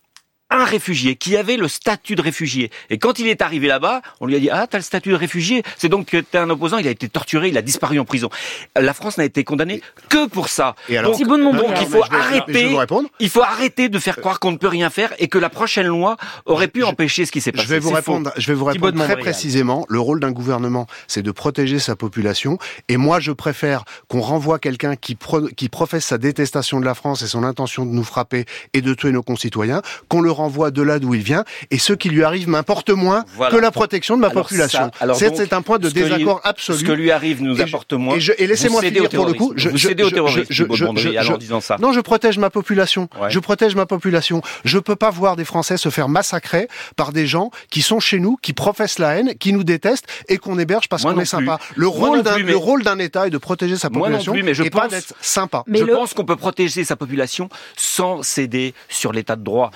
un 0.50 0.64
réfugié 0.64 1.16
qui 1.16 1.37
avait 1.37 1.56
le 1.56 1.69
statut 1.69 2.14
de 2.14 2.22
réfugié. 2.22 2.70
Et 2.90 2.98
quand 2.98 3.19
il 3.19 3.26
est 3.26 3.43
arrivé 3.43 3.66
là-bas, 3.66 4.02
on 4.20 4.26
lui 4.26 4.37
a 4.37 4.38
dit 4.38 4.50
ah 4.50 4.66
t'as 4.69 4.78
le 4.78 4.84
statut 4.84 5.10
de 5.10 5.14
réfugié, 5.14 5.62
c'est 5.76 5.88
donc 5.88 6.06
que 6.06 6.19
t'es 6.19 6.38
un 6.38 6.50
opposant, 6.50 6.78
il 6.78 6.87
a 6.87 6.90
été 6.90 7.08
torturé, 7.08 7.48
il 7.48 7.58
a 7.58 7.62
disparu 7.62 7.98
en 7.98 8.04
prison. 8.04 8.28
La 8.76 8.94
France 8.94 9.19
n'a 9.19 9.25
été 9.25 9.44
condamnée 9.44 9.82
que 10.08 10.26
pour 10.26 10.48
ça. 10.48 10.76
Et 10.88 10.96
alors, 10.96 11.19
donc, 11.19 11.28
donc 11.28 11.75
il 11.81 11.87
faut 11.87 12.04
arrêter, 12.10 12.76
il 13.19 13.31
faut 13.31 13.43
arrêter 13.43 13.88
de 13.88 13.98
faire 13.98 14.16
croire 14.16 14.38
qu'on 14.38 14.52
ne 14.52 14.56
peut 14.56 14.69
rien 14.69 14.90
faire 14.90 15.12
et 15.19 15.28
que 15.28 15.38
la 15.38 15.48
prochaine 15.48 15.87
loi 15.87 16.16
aurait 16.44 16.69
pu 16.69 16.84
empêcher 16.84 17.26
ce 17.26 17.32
qui 17.32 17.40
s'est 17.40 17.52
passé. 17.52 17.64
Je 17.64 17.69
vais 17.69 17.78
vous 17.81 17.90
répondre, 17.90 18.32
je 18.37 18.46
vais 18.46 18.54
vous 18.54 18.64
répondre 18.64 19.02
très 19.04 19.16
précisément. 19.16 19.84
Le 19.88 19.99
rôle 20.00 20.20
d'un 20.20 20.32
gouvernement, 20.32 20.87
c'est 21.08 21.22
de 21.22 21.31
protéger 21.31 21.78
sa 21.78 21.96
population. 21.96 22.58
Et 22.88 22.96
moi, 22.96 23.20
je 23.20 23.32
préfère 23.32 23.84
qu'on 24.08 24.20
renvoie 24.20 24.58
quelqu'un 24.58 24.96
qui, 24.96 25.16
qui 25.56 25.69
professe 25.69 26.04
sa 26.04 26.19
détestation 26.19 26.81
de 26.81 26.84
la 26.84 26.94
France 26.94 27.22
et 27.22 27.26
son 27.26 27.42
intention 27.42 27.84
de 27.84 27.90
nous 27.90 28.04
frapper 28.04 28.44
et 28.72 28.81
de 28.81 28.94
tuer 28.94 29.12
nos 29.12 29.22
concitoyens, 29.22 29.82
qu'on 30.08 30.20
le 30.20 30.31
renvoie 30.37 30.71
de 30.71 30.83
là 30.83 30.99
d'où 30.99 31.15
il 31.15 31.23
vient, 31.23 31.44
et 31.71 31.79
ce 31.79 31.93
qui 31.93 32.09
lui 32.09 32.23
arrive 32.23 32.49
m'importe 32.49 32.91
moins 32.91 33.25
que 33.50 33.56
la 33.56 33.71
protection 33.71 34.17
de 34.17 34.21
ma 34.21 34.31
population. 34.31 34.91
C'est 35.15 35.53
un 35.53 35.62
point 35.62 35.79
de 35.79 35.88
désaccord 35.88 36.41
absolu. 36.44 36.79
Ce 36.79 36.85
que 36.85 36.93
lui 36.93 37.11
arrive 37.11 37.43
nous 37.43 37.61
importe 37.61 37.93
moins. 37.93 38.17
Et, 38.38 38.47
laissez-moi 38.47 38.83
finir 38.83 39.09
pour 39.09 39.27
le 39.27 39.33
coup. 39.35 39.53
Je, 39.56 39.71
je, 39.71 39.88
je, 40.50 40.85
en 41.33 41.37
disant 41.37 41.61
ça. 41.61 41.77
Non, 41.81 41.93
je 41.93 42.00
protège 42.00 42.38
ma 42.38 42.50
population. 42.50 43.09
Je 43.29 43.38
protège 43.38 43.75
ma 43.75 43.87
population. 43.87 44.43
Je 44.65 44.79
peux 44.79 44.97
pas 44.97 45.11
voir 45.11 45.37
des 45.37 45.44
Français 45.44 45.77
se 45.77 45.88
faire 45.88 46.09
massacrer 46.09 46.69
par 46.97 47.12
des 47.12 47.27
gens 47.27 47.50
qui 47.71 47.83
sont 47.83 48.00
chez 48.00 48.19
nous, 48.19 48.37
qui 48.41 48.53
professent 48.53 48.99
la 48.99 49.17
haine, 49.17 49.35
qui 49.38 49.53
nous 49.53 49.65
détestent 49.65 50.06
et 50.29 50.38
qu'on 50.38 50.59
héberge 50.59 50.88
parce 50.88 51.03
qu'on 51.03 51.19
est 51.19 51.25
sympa. 51.25 51.59
Le 51.75 51.88
rôle 51.88 52.23
d'un 52.23 52.38
le 52.38 52.56
rôle 52.56 52.83
d'un 52.83 52.99
État 52.99 53.27
est 53.27 53.31
de 53.31 53.38
protéger 53.38 53.77
sa 53.77 53.91
population 53.91 54.35
mais 54.35 54.55
je 54.55 54.62
et 54.62 54.71
pense, 54.71 54.81
pas 54.81 54.88
d'être 54.88 55.15
sympa. 55.21 55.65
je 55.67 55.85
pense 55.85 56.15
qu'on 56.15 56.25
peut 56.25 56.37
protéger 56.37 56.85
sa 56.85 56.97
population 56.97 57.49
sans 57.77 58.23
céder 58.23 58.75
sur 58.88 59.12
l'état 59.12 59.37
de 59.37 59.43
droit 59.43 59.71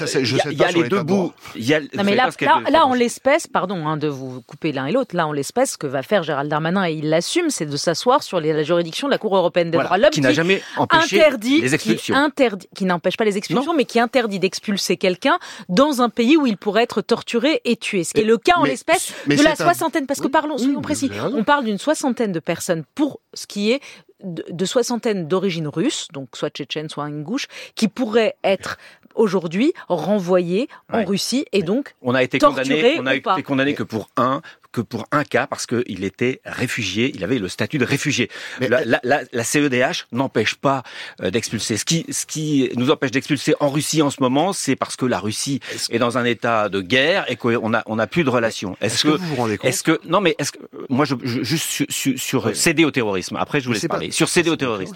il 0.00 0.58
y 0.58 0.62
a, 0.62 0.70
les 0.70 0.88
deux 0.88 1.02
bouts. 1.02 1.32
non, 1.56 2.04
mais 2.04 2.14
là, 2.14 2.30
là, 2.70 2.86
en 2.86 2.94
l'espèce, 2.94 3.46
pardon 3.46 3.86
hein, 3.86 3.96
de 3.96 4.08
vous 4.08 4.42
couper 4.42 4.72
l'un 4.72 4.86
et 4.86 4.92
l'autre, 4.92 5.16
là, 5.16 5.26
en 5.26 5.32
l'espèce, 5.32 5.72
ce 5.72 5.78
que 5.78 5.86
va 5.86 6.02
faire 6.02 6.22
Gérald 6.22 6.50
Darmanin, 6.50 6.86
et 6.86 6.92
il 6.92 7.08
l'assume, 7.08 7.50
c'est 7.50 7.66
de 7.66 7.76
s'asseoir 7.76 8.22
sur 8.22 8.40
la 8.40 8.62
juridiction 8.62 9.08
de 9.08 9.12
la 9.12 9.18
Cour 9.18 9.36
européenne 9.36 9.70
des 9.70 9.78
droits 9.78 9.96
de 9.96 10.02
l'homme, 10.02 10.10
qui 10.10 10.20
n'a 10.20 10.32
jamais 10.32 10.62
empêché 10.76 11.20
interdit, 11.20 11.60
les 11.60 11.74
expulsions. 11.74 12.14
Qui, 12.14 12.20
interdit, 12.20 12.68
qui 12.74 12.84
n'empêche 12.84 13.16
pas 13.16 13.24
les 13.24 13.36
expulsions, 13.36 13.74
mais 13.74 13.84
qui 13.84 14.00
interdit 14.00 14.38
d'expulser 14.38 14.96
quelqu'un 14.96 15.38
dans 15.68 16.02
un 16.02 16.08
pays 16.08 16.36
où 16.36 16.46
il 16.46 16.56
pourrait 16.56 16.82
être 16.82 17.02
torturé 17.02 17.60
et 17.64 17.76
tué. 17.76 18.04
Ce 18.04 18.12
qui 18.12 18.20
est 18.20 18.24
le 18.24 18.38
cas 18.38 18.54
en 18.56 18.64
l'espèce 18.64 19.12
de 19.26 19.42
la 19.42 19.56
soixantaine, 19.56 20.06
parce 20.06 20.20
que 20.20 20.28
parlons, 20.28 20.58
soyons 20.58 20.82
précis, 20.82 21.10
on 21.32 21.44
parle 21.44 21.64
d'une 21.64 21.78
soixantaine 21.78 22.32
de 22.32 22.40
personnes 22.40 22.84
pour 22.94 23.20
ce 23.34 23.46
qui 23.46 23.72
est 23.72 23.80
de, 24.22 24.44
de 24.50 24.64
soixantaine 24.64 25.28
d'origine 25.28 25.68
russe, 25.68 26.08
donc 26.12 26.30
soit 26.34 26.50
tchétchène, 26.50 26.88
soit 26.88 27.04
ingouche, 27.04 27.46
qui 27.74 27.88
pourraient 27.88 28.36
être 28.42 28.78
aujourd'hui 29.14 29.72
renvoyé 29.88 30.68
en 30.92 31.04
Russie 31.04 31.44
et 31.52 31.62
donc 31.62 31.94
on 32.02 32.14
a 32.14 32.22
été 32.22 32.38
condamné, 32.38 32.98
on 32.98 33.06
a 33.06 33.14
été 33.14 33.42
condamné 33.42 33.74
que 33.74 33.82
pour 33.82 34.08
un 34.16 34.42
que 34.72 34.80
pour 34.80 35.06
un 35.12 35.24
cas 35.24 35.46
parce 35.46 35.66
qu'il 35.66 36.04
était 36.04 36.40
réfugié, 36.44 37.12
il 37.14 37.24
avait 37.24 37.38
le 37.38 37.48
statut 37.48 37.78
de 37.78 37.84
réfugié. 37.84 38.30
la, 38.60 38.84
la, 38.84 39.00
la, 39.02 39.44
CEDH 39.44 40.06
n'empêche 40.12 40.56
pas 40.56 40.82
euh, 41.22 41.30
d'expulser. 41.30 41.76
Ce 41.76 41.84
qui, 41.84 42.04
ce 42.10 42.26
qui 42.26 42.70
nous 42.76 42.90
empêche 42.90 43.10
d'expulser 43.10 43.54
en 43.60 43.70
Russie 43.70 44.02
en 44.02 44.10
ce 44.10 44.18
moment, 44.20 44.52
c'est 44.52 44.76
parce 44.76 44.96
que 44.96 45.06
la 45.06 45.18
Russie 45.18 45.60
est, 45.90 45.98
dans 45.98 46.18
un 46.18 46.24
état 46.24 46.68
de 46.68 46.80
guerre 46.80 47.30
et 47.30 47.36
qu'on 47.36 47.74
a 47.74 47.82
on 47.86 47.98
a 47.98 48.06
plus 48.06 48.24
de 48.24 48.30
relations. 48.30 48.76
Est-ce 48.80 49.04
que, 49.04 49.08
vous 49.08 49.26
vous 49.26 49.36
rendez 49.36 49.56
compte 49.56 49.68
Est-ce 49.68 49.82
que 49.82 50.00
non 50.04 50.20
mais 50.20 50.34
est-ce 50.38 50.52
que 50.52 50.58
moi 50.88 51.04
je, 51.04 51.14
juste 51.24 51.86
sur, 51.90 52.18
sur, 52.18 52.56
céder 52.56 52.84
au 52.84 52.90
terrorisme. 52.90 53.36
Après 53.36 53.60
je 53.60 53.66
vous 53.66 53.72
laisse 53.72 53.86
parler. 53.86 54.10
sur 54.10 54.28
céder 54.28 54.50
au 54.50 54.56
terrorisme. 54.56 54.94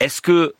Est-ce 0.00 0.20
que 0.20 0.54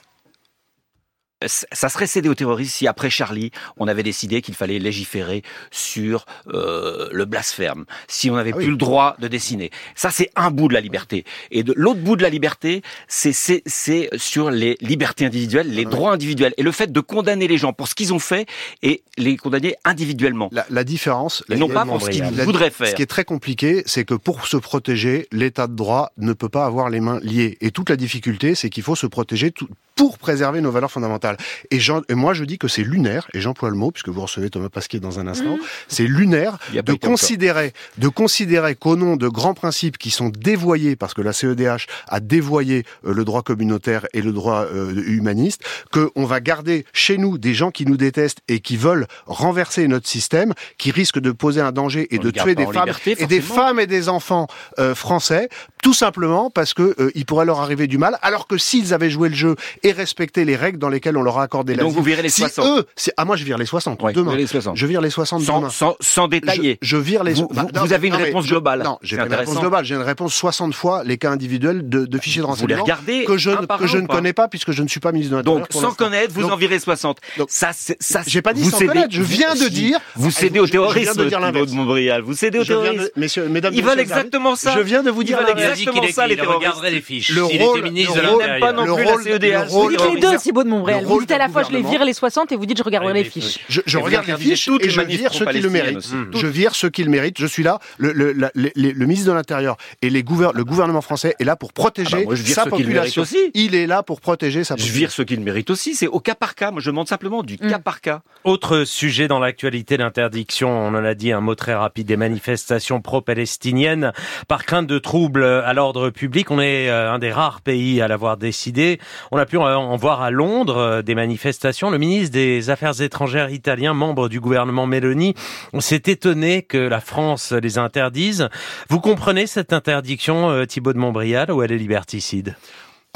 ça 1.47 1.89
serait 1.89 2.07
cédé 2.07 2.29
aux 2.29 2.35
terroristes 2.35 2.75
si 2.75 2.87
après 2.87 3.11
Charlie, 3.11 3.51
on 3.77 3.89
avait 3.89 4.03
décidé 4.03 4.43
qu'il 4.43 4.55
fallait 4.55 4.79
légiférer 4.79 5.43
sur 5.71 6.27
euh, 6.49 7.09
le 7.13 7.25
blasphème, 7.25 7.85
si 8.09 8.31
on 8.31 8.37
n'avait 8.37 8.53
ah 8.53 8.57
plus 8.57 8.71
le 8.71 8.77
droit 8.77 9.17
de 9.19 9.29
dessiner. 9.29 9.71
Ça, 9.95 10.11
c'est 10.11 10.31
un 10.37 10.51
bout 10.51 10.69
de 10.69 10.75
la 10.75 10.81
liberté. 10.81 11.25
Et 11.51 11.63
de 11.63 11.73
l'autre 11.77 12.01
bout 12.01 12.17
de 12.17 12.23
la 12.23 12.31
liberté, 12.31 12.83
c'est 13.09 13.33
c'est 13.33 14.09
sur 14.17 14.51
les 14.51 14.77
libertés 14.81 15.27
individuelles, 15.27 15.69
les 15.69 15.85
ah 15.87 15.91
droits 15.91 16.13
individuels, 16.13 16.55
et 16.57 16.63
le 16.63 16.73
fait 16.73 16.93
de 16.93 17.01
condamner 17.01 17.49
les 17.49 17.59
gens 17.59 17.73
pour 17.73 17.89
ce 17.89 17.95
qu'ils 17.95 18.13
ont 18.13 18.19
fait 18.19 18.47
et 18.83 19.03
les 19.17 19.37
condamner 19.37 19.75
individuellement. 19.85 20.49
La, 20.53 20.67
la 20.71 20.85
différence, 20.85 21.45
et 21.51 21.57
non 21.57 21.69
pas 21.69 21.85
pour 21.85 22.03
ce 22.03 22.11
qu'ils 22.11 22.25
voudraient 22.25 22.71
faire. 22.71 22.89
Ce 22.89 22.95
qui 22.95 23.03
est 23.03 23.07
très 23.07 23.25
compliqué, 23.25 23.83
c'est 23.87 24.05
que 24.05 24.15
pour 24.15 24.47
se 24.47 24.57
protéger, 24.57 25.29
l'État 25.33 25.67
de 25.67 25.75
droit 25.75 26.13
ne 26.19 26.33
peut 26.33 26.49
pas 26.49 26.65
avoir 26.67 26.91
les 26.91 27.01
mains 27.01 27.21
liées. 27.23 27.59
Et 27.61 27.71
toute 27.71 27.91
la 27.91 27.97
difficulté, 27.97 28.55
c'est 28.55 28.71
qu'il 28.71 28.83
faut 28.83 28.97
se 28.97 29.07
protéger 29.07 29.51
tout, 29.51 29.69
pour 29.95 30.19
préserver 30.19 30.61
nos 30.61 30.71
valeurs 30.71 30.91
fondamentales. 30.91 31.34
Et, 31.71 31.81
Jean, 31.81 32.03
et 32.09 32.15
moi, 32.15 32.35
je 32.35 32.45
dis 32.45 32.59
que 32.59 32.69
c'est 32.69 32.83
lunaire, 32.83 33.29
et 33.35 33.41
j'emploie 33.41 33.71
le 33.71 33.77
mot, 33.77 33.91
puisque 33.91 34.09
vous 34.09 34.21
recevez 34.21 34.51
Thomas 34.51 34.69
Pasquier 34.69 35.01
dans 35.01 35.19
un 35.19 35.27
instant, 35.27 35.57
mmh. 35.57 35.61
c'est 35.89 36.07
lunaire 36.07 36.59
de 36.73 36.93
considérer, 36.95 37.73
de 37.99 38.09
considérer 38.09 38.75
qu'au 38.75 38.97
nom 38.97 39.17
de 39.17 39.29
grands 39.29 39.55
principes 39.55 39.99
qui 39.99 40.11
sont 40.11 40.31
dévoyés, 40.31 40.97
parce 40.97 41.15
que 41.15 41.23
la 41.23 41.33
CEDH 41.33 41.87
a 42.09 42.21
dévoyé 42.21 42.85
euh, 43.07 43.15
le 43.15 43.25
droit 43.25 43.43
communautaire 43.43 44.07
et 44.13 44.23
le 44.23 44.33
droit 44.33 44.65
euh, 44.65 44.95
humaniste, 45.07 45.63
qu'on 45.91 46.25
va 46.25 46.41
garder 46.41 46.85
chez 46.93 47.19
nous 47.19 47.39
des 47.39 47.55
gens 47.55 47.71
qui 47.71 47.87
nous 47.87 47.97
détestent 47.97 48.41
et 48.49 48.61
qui 48.61 48.77
veulent 48.77 49.07
renverser 49.27 49.87
notre 49.89 50.09
système, 50.09 50.53
qui 50.79 50.91
risquent 50.91 51.21
de 51.21 51.33
poser 51.33 51.61
un 51.61 51.73
danger 51.73 52.15
et 52.15 52.19
de 52.19 52.31
tuer 52.31 52.55
des 52.55 52.67
femmes, 52.67 52.91
et 53.07 53.27
des 53.27 53.41
femmes 53.41 53.81
et 53.81 53.87
des 53.87 54.09
enfants 54.09 54.47
euh, 54.79 54.95
français, 54.95 55.49
tout 55.83 55.95
simplement 55.95 56.51
parce 56.51 56.75
que 56.75 56.95
il 57.15 57.27
pourrait 57.27 57.45
leur 57.45 57.61
arriver 57.61 57.87
du 57.87 57.99
mal, 57.99 58.19
alors 58.23 58.47
que 58.47 58.59
s'ils 58.59 58.95
avaient 58.95 59.11
joué 59.11 59.29
le 59.29 59.35
jeu 59.35 59.57
et 59.83 59.93
respecter 59.93 60.45
les 60.45 60.57
règles 60.57 60.79
dans 60.79 60.89
lesquelles 60.89 61.14
on 61.17 61.23
leur 61.23 61.39
a 61.39 61.43
accordé 61.43 61.75
Donc 61.75 61.83
l'asile. 61.85 61.97
vous 61.97 62.03
virez 62.05 62.23
les 62.23 62.29
Si 62.29 62.41
60. 62.43 62.67
eux, 62.67 62.85
si- 62.97 63.11
ah 63.17 63.25
moi 63.25 63.37
je 63.37 63.45
vire 63.45 63.59
les 63.59 63.67
60 63.67 64.03
Ouais, 64.03 64.13
demain. 64.13 64.35
les 64.37 64.47
60. 64.47 64.77
Je 64.77 64.87
vire 64.87 65.01
les 65.01 65.11
60 65.11 65.43
Sans, 65.43 65.59
demain. 65.61 65.71
sans, 65.71 65.97
sans 66.01 66.29
détailler. 66.29 66.79
Je, 66.83 66.89
je 66.89 66.97
vire 66.97 67.25
les. 67.25 67.35
Vous- 67.35 67.49
vous- 67.51 67.69
vous 67.75 67.93
avez 67.93 68.09
une 68.09 68.17
mais 68.17 68.25
réponse 68.25 68.45
je- 68.45 68.51
globale. 68.51 68.83
Non, 68.85 68.99
j'ai 69.03 69.17
une 69.17 69.23
réponse 69.23 69.59
globale. 69.59 69.85
J'ai 69.85 69.95
une 69.95 70.03
réponse 70.03 70.35
60 70.35 70.75
fois 70.75 71.03
les 71.05 71.19
cas 71.19 71.31
individuels 71.31 71.89
de, 71.89 72.05
de 72.07 72.19
fichiers 72.19 72.41
de 72.43 72.47
Vous 72.47 72.67
les 72.67 72.75
renseignement 72.75 72.83
regardez 72.85 73.25
que 73.25 73.37
je, 73.37 73.51
que 73.51 73.87
je 73.87 73.99
ne 73.99 74.07
connais 74.07 74.33
pas 74.33 74.49
puisque 74.49 74.73
je 74.73 74.83
ne 74.83 74.89
suis 74.89 75.01
pas 75.01 75.13
ministre 75.13 75.33
de 75.33 75.37
l'Intérieur. 75.39 75.61
Donc, 75.61 75.69
pour 75.71 75.81
sans 75.81 75.93
connaître, 75.95 76.33
vous 76.33 76.43
Donc, 76.43 76.53
en 76.53 76.57
virez 76.57 76.79
60. 76.79 77.19
donc, 77.39 77.49
ça, 77.51 77.71
ça, 77.73 78.23
j'ai 78.27 78.43
pas 78.43 78.53
dit 78.53 78.63
vous 78.63 78.71
sans 78.71 78.79
cédez- 78.79 78.89
connaître, 78.89 79.13
je 79.13 79.23
viens 79.23 79.55
de 79.55 79.69
dire- 79.69 79.99
Vous 80.17 80.31
cédez 80.31 80.61
au 80.61 80.67
je 80.67 80.73
viens 80.73 80.81
de 80.81 80.87
terrorisme, 80.87 81.71
de 81.71 81.75
Montbrial. 81.75 82.23
Vous 82.23 82.35
cédez 82.35 82.59
au 82.59 82.65
Je 82.65 82.73
viens 82.73 82.79
de- 82.83 82.83
terrorisme. 82.91 83.11
messieurs, 83.17 83.49
mesdames, 83.49 83.75
Ils 83.75 83.83
veulent 83.83 84.01
exactement 84.01 84.57
ça. 84.57 84.75
Je 84.75 84.81
viens 84.81 85.03
de 85.03 85.11
vous 85.11 85.25
dire 85.25 85.39
exactement 85.41 86.03
ça, 86.13 86.27
les 86.27 86.37
terroristes. 86.37 86.59
regarderait 86.59 86.91
les 86.91 87.01
fiches. 87.01 87.31
Le 87.31 87.43
rôle- 87.45 87.81
le 87.83 88.29
rôle- 88.31 88.61
pas 88.61 88.73
non 88.73 88.85
le 88.85 88.95
plus 88.95 89.05
la 89.05 89.11
rôle- 89.13 89.23
CEDH. 89.25 89.43
le 89.43 89.69
Vous 89.69 89.75
rôle- 89.79 89.91
dites 89.91 90.01
le 90.01 90.05
les 90.07 90.11
rôle- 90.11 90.21
deux, 90.21 90.37
Thibaut 90.39 90.65
de 90.65 90.69
Montréal. 90.69 91.04
Vous 91.05 91.21
dites 91.21 91.31
à 91.31 91.39
la 91.39 91.49
fois 91.49 91.63
je 91.63 91.71
les 91.71 91.83
vire 91.83 92.05
les 92.05 92.13
60 92.13 92.53
et 92.53 92.57
vous 92.57 92.67
dites 92.67 92.79
je 92.79 92.83
regarderai 92.83 93.13
Oui, 93.13 93.19
les 93.19 93.25
mais- 93.25 93.31
fiches. 93.31 93.59
Je, 93.69 93.81
je 93.87 93.99
regarde 93.99 94.27
les 94.27 94.37
fiches 94.37 94.69
et 94.69 94.79
les 94.85 94.89
je 94.91 95.01
vire 95.03 95.33
ceux 95.33 95.47
qui 95.47 95.61
le 95.61 95.71
méritent. 95.71 95.97
aussi. 95.99 96.15
Je 96.35 96.47
vire 96.47 96.75
ceux 96.75 96.91
qui 96.91 97.05
le 97.05 97.11
méritent. 97.11 97.39
Je 97.39 97.47
suis 97.47 97.63
là. 97.63 97.79
Le, 97.99 98.13
le, 98.13 98.33
la- 98.33 98.51
les- 98.55 98.73
les- 98.77 98.93
le 98.93 99.07
ministre 99.07 99.29
de 99.31 99.35
l'Intérieur 99.37 99.77
et 100.03 100.11
les 100.11 100.23
gouver- 100.23 100.51
le 100.55 100.65
gouvernement 100.65 101.01
français 101.03 101.35
est 101.39 101.45
là 101.45 101.57
pour 101.57 101.73
protéger 101.73 102.11
Ah 102.13 102.17
bah 102.19 102.25
moi, 102.25 102.35
je 102.35 102.43
vire 102.43 102.55
sa 102.55 102.65
ceux 102.65 102.71
qui 102.71 102.83
le 102.83 102.89
méritent 102.89 103.15
population. 103.15 103.23
aussi. 103.23 103.51
Il 103.55 103.75
est 103.75 103.87
là 103.87 104.03
pour 104.03 104.21
protéger 104.21 104.65
sa 104.65 104.75
Je 104.75 104.81
population. 104.81 104.99
vire 104.99 105.11
ceux 105.11 105.25
qui 105.25 105.37
le 105.37 105.43
méritent 105.43 105.71
aussi. 105.71 105.95
C'est 105.95 106.07
au 106.07 106.21
cas 106.21 106.35
par 106.35 106.55
cas. 106.55 106.71
Moi, 106.71 106.81
je 106.81 106.91
demande 106.91 107.09
simplement 107.09 107.43
du 107.43 107.55
Mm. 107.55 107.69
cas 107.71 107.79
par 107.79 108.01
cas. 108.01 108.23
Autre 108.45 108.85
sujet 108.85 109.29
dans 109.29 109.39
l'actualité, 109.39 109.97
l'interdiction, 109.97 110.69
on 110.71 110.89
en 110.95 111.05
a 111.05 111.15
dit 111.15 111.33
un 111.33 111.41
mot 111.41 111.55
très 111.55 111.75
rapide, 111.75 112.07
des 112.07 112.17
manifestations 112.17 113.01
pro-palestiniennes 113.01 114.13
par 114.49 114.65
crainte 114.65 114.87
de 114.87 114.99
troubles 114.99 115.45
à 115.45 115.73
l'ordre 115.73 116.11
public. 116.11 116.51
On 116.51 116.61
est 116.61 116.89
euh, 116.89 117.13
un 117.13 117.19
des 117.19 117.31
rares 117.33 117.61
pays 117.61 118.01
à 118.01 118.09
l'avoir 118.09 118.37
décidé. 118.37 118.99
On 119.33 119.37
a 119.39 119.47
pu 119.47 119.57
en 119.57 119.97
voir 119.97 120.23
à 120.23 120.31
Londres 120.31 120.94
euh, 120.95 121.03
des 121.03 121.15
manifestations. 121.15 121.91
Le 121.91 121.99
ministre 121.99 122.33
des 122.33 122.71
Affaires 122.71 123.01
étrangères 123.01 123.51
italien, 123.51 123.95
membre 123.95 124.29
du 124.29 124.41
gouvernement 124.41 124.87
Meloni, 124.87 125.35
s'est 125.79 126.03
étonné 126.07 126.63
que 126.63 126.79
la 126.79 127.01
France 127.01 127.53
les 127.53 127.79
interdise. 127.79 128.49
Vous 128.89 129.01
comprenez 129.01 129.47
cette 129.47 129.73
interdiction, 129.73 130.51
euh, 130.51 130.65
Thibaut 130.65 130.93
de 130.93 130.99
Montbrial, 130.99 131.51
ou 131.51 131.63
elle 131.63 131.73
est 131.73 131.79
liberticide? 131.79 132.57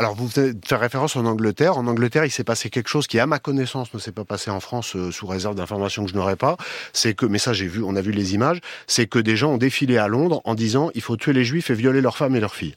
Alors, 0.00 0.14
vous 0.14 0.28
faites 0.28 0.70
référence 0.70 1.16
en 1.16 1.25
Angleterre. 1.25 1.76
En 1.76 1.88
Angleterre, 1.88 2.25
il 2.25 2.30
s'est 2.30 2.44
passé 2.44 2.70
quelque 2.70 2.88
chose 2.88 3.08
qui, 3.08 3.18
à 3.18 3.26
ma 3.26 3.40
connaissance, 3.40 3.92
ne 3.92 3.99
s'est 3.99 4.12
pas 4.12 4.25
passé 4.25 4.49
en 4.49 4.61
France 4.61 4.94
euh, 4.94 5.11
sous 5.11 5.26
réserve 5.26 5.56
d'informations 5.56 6.04
que 6.04 6.11
je 6.11 6.14
n'aurais 6.14 6.37
pas. 6.37 6.56
C'est 6.92 7.14
que, 7.14 7.26
mais 7.26 7.38
ça, 7.38 7.52
j'ai 7.52 7.66
vu, 7.66 7.82
on 7.82 7.97
a 7.97 8.00
vu 8.00 8.12
les 8.12 8.35
images. 8.35 8.61
C'est 8.87 9.06
que 9.06 9.18
des 9.18 9.37
gens 9.37 9.54
ont 9.54 9.58
défilé 9.58 9.99
à 9.99 10.06
Londres 10.06 10.40
en 10.44 10.54
disant 10.54 10.90
il 10.94 11.02
faut 11.02 11.16
tuer 11.16 11.32
les 11.32 11.44
juifs 11.44 11.70
et 11.70 11.75
violer 11.75 12.00
leurs 12.00 12.16
femmes 12.16 12.37
et 12.37 12.40
leurs 12.40 12.54
filles. 12.54 12.76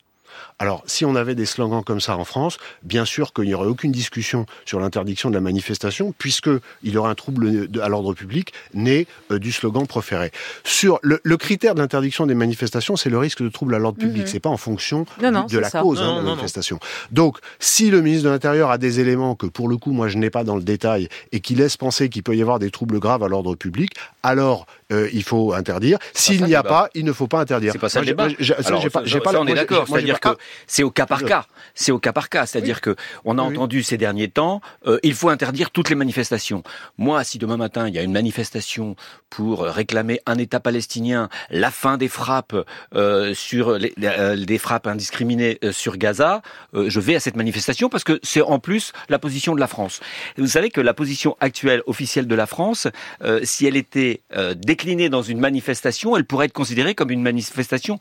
Alors, 0.60 0.84
si 0.86 1.06
on 1.06 1.16
avait 1.16 1.36
des 1.36 1.46
slogans 1.46 1.84
comme 1.84 2.00
ça 2.02 2.16
en 2.18 2.24
France, 2.26 2.58
bien 2.84 3.06
sûr 3.06 3.34
qu'il 3.34 3.46
n'y 3.46 3.54
aurait 3.54 3.68
aucune 3.68 3.92
discussion 3.92 4.46
sur 4.66 4.80
l'interdiction 4.80 5.30
de 5.30 5.36
la 5.36 5.42
manifestation, 5.42 6.14
puisque 6.18 6.50
il 6.84 6.94
y 6.94 6.98
aurait 6.98 7.10
un 7.10 7.16
trouble 7.16 7.68
à 7.82 7.90
l'ordre 7.90 8.14
public 8.14 8.54
né 8.74 9.08
euh, 9.32 9.40
du 9.40 9.52
slogan 9.52 9.88
proféré. 9.88 10.32
Sur 10.64 11.00
le, 11.02 11.20
le 11.24 11.38
critère 11.38 11.74
de 11.76 11.80
l'interdiction 11.82 12.26
des 12.28 12.36
manifestations, 12.36 12.96
c'est 12.96 13.10
le 13.10 13.18
risque 13.18 13.42
de 13.42 13.50
trouble 13.50 13.74
à 13.76 13.80
l'ordre 13.80 13.98
public. 13.98 14.24
Mhm. 14.24 14.28
C'est 14.28 14.40
pas 14.40 14.50
en 14.50 14.58
fonction 14.58 15.06
Non, 15.22 15.30
du- 15.30 15.34
non, 15.34 15.46
de 15.46 15.58
la 15.60 15.70
ça. 15.70 15.82
cause 15.82 16.00
hein, 16.00 16.06
Non, 16.06 16.12
de 16.12 16.16
la 16.18 16.22
non, 16.22 16.30
non. 16.30 16.36
manifestation. 16.36 16.80
Donc, 17.12 17.38
si 17.60 17.90
le 17.90 18.02
ministre 18.02 18.26
de 18.26 18.30
l'Intérieur 18.30 18.70
a 18.72 18.78
des 18.78 19.00
éléments 19.00 19.36
que, 19.36 19.48
pour 19.48 19.68
le 19.68 19.78
coup, 19.78 19.92
moi, 19.92 20.08
je 20.10 20.18
n'ai 20.18 20.30
pas 20.30 20.44
dans 20.44 20.56
le 20.56 20.64
détail 20.64 21.10
et 21.32 21.40
qui 21.40 21.56
laissent 21.56 21.78
penser 21.78 22.10
qu'il 22.10 22.24
peut 22.24 22.36
y 22.36 22.42
avoir 22.42 22.60
des 22.60 22.70
troubles 22.72 23.00
graves 23.00 23.24
à 23.24 23.28
l'ordre 23.28 23.56
public, 23.56 23.92
alors 24.24 24.68
euh, 24.92 25.10
il 25.14 25.24
faut 25.24 25.54
interdire. 25.54 25.98
S'il 26.14 26.44
n'y 26.44 26.54
a 26.56 26.62
débat. 26.62 26.70
pas, 26.70 26.90
il 26.94 27.06
ne 27.06 27.14
faut 27.14 27.28
pas 27.28 27.40
interdire. 27.40 27.72
C'est 27.72 27.80
pas 27.80 27.90
ça 27.90 28.00
Moi, 28.00 28.06
le 28.06 28.12
débat. 28.12 28.24
Alors, 28.66 28.82
pas- 28.90 29.06
ça, 29.08 29.20
pas 29.22 29.32
ça, 29.32 29.42
on 29.42 29.48
est 29.48 29.54
d'accord. 29.54 29.86
C'est-à-dire 29.88 30.20
que 30.36 30.42
c'est 30.68 30.84
au 30.84 30.92
cas 30.92 31.06
par 31.06 31.24
cas. 31.24 31.46
C'est 31.76 31.92
au 31.92 32.00
cas 32.00 32.14
par 32.14 32.30
cas. 32.30 32.46
C'est-à-dire 32.46 32.82
que 32.82 32.96
on 33.26 33.38
a 33.38 33.44
Oui, 33.44 33.50
entendu 33.50 33.84
ces 33.84 33.98
derniers 33.98 34.30
temps, 34.30 34.62
euh, 34.88 35.00
il 35.04 35.14
faut 35.14 35.30
interdire 35.30 35.72
toutes 35.72 35.90
les 35.90 35.96
manifestations. 35.96 36.64
Moi, 36.98 37.24
si 37.24 37.38
demain 37.38 37.58
matin 37.58 37.88
il 37.88 37.94
y 37.96 38.00
a 38.00 38.04
une 38.04 38.12
manifestation 38.12 38.96
pour 39.30 39.64
euh, 39.64 39.72
réclamer 39.72 40.22
un 40.26 40.38
État 40.38 40.60
palestinien, 40.60 41.30
la 41.50 41.72
fin 41.72 41.98
des 41.98 42.08
frappes 42.08 42.56
euh, 42.96 43.34
sur 43.34 43.74
les, 43.78 43.94
euh, 44.04 44.36
des 44.36 44.58
frappes 44.58 44.88
indiscriminées 44.88 45.60
sur 45.72 45.98
Gaza, 45.98 46.42
euh, 46.74 46.90
je 46.90 47.00
vais 47.00 47.16
à 47.16 47.20
cette 47.20 47.36
manifestation 47.36 47.90
parce 47.90 48.04
que 48.04 48.20
c'est 48.24 48.42
en 48.42 48.60
plus 48.60 48.94
la 49.10 49.20
position 49.20 49.56
de 49.56 49.60
la 49.60 49.68
France. 49.68 50.00
Vous 50.38 50.48
savez 50.48 50.70
que 50.70 50.82
la 50.82 50.94
position 50.94 51.38
actuelle 51.40 51.84
officielle 51.86 52.28
de 52.28 52.36
la 52.36 52.46
France, 52.46 52.88
euh, 53.24 53.40
si 53.44 53.66
elle 53.66 53.76
était 53.76 54.22
euh, 54.36 54.54
déclinée 54.54 55.10
dans 55.10 55.22
une 55.22 55.40
manifestation, 55.40 56.16
elle 56.18 56.26
pourrait 56.26 56.46
être 56.48 56.54
considérée 56.54 56.96
comme 56.96 57.12
une 57.12 57.22
manifestation 57.22 58.00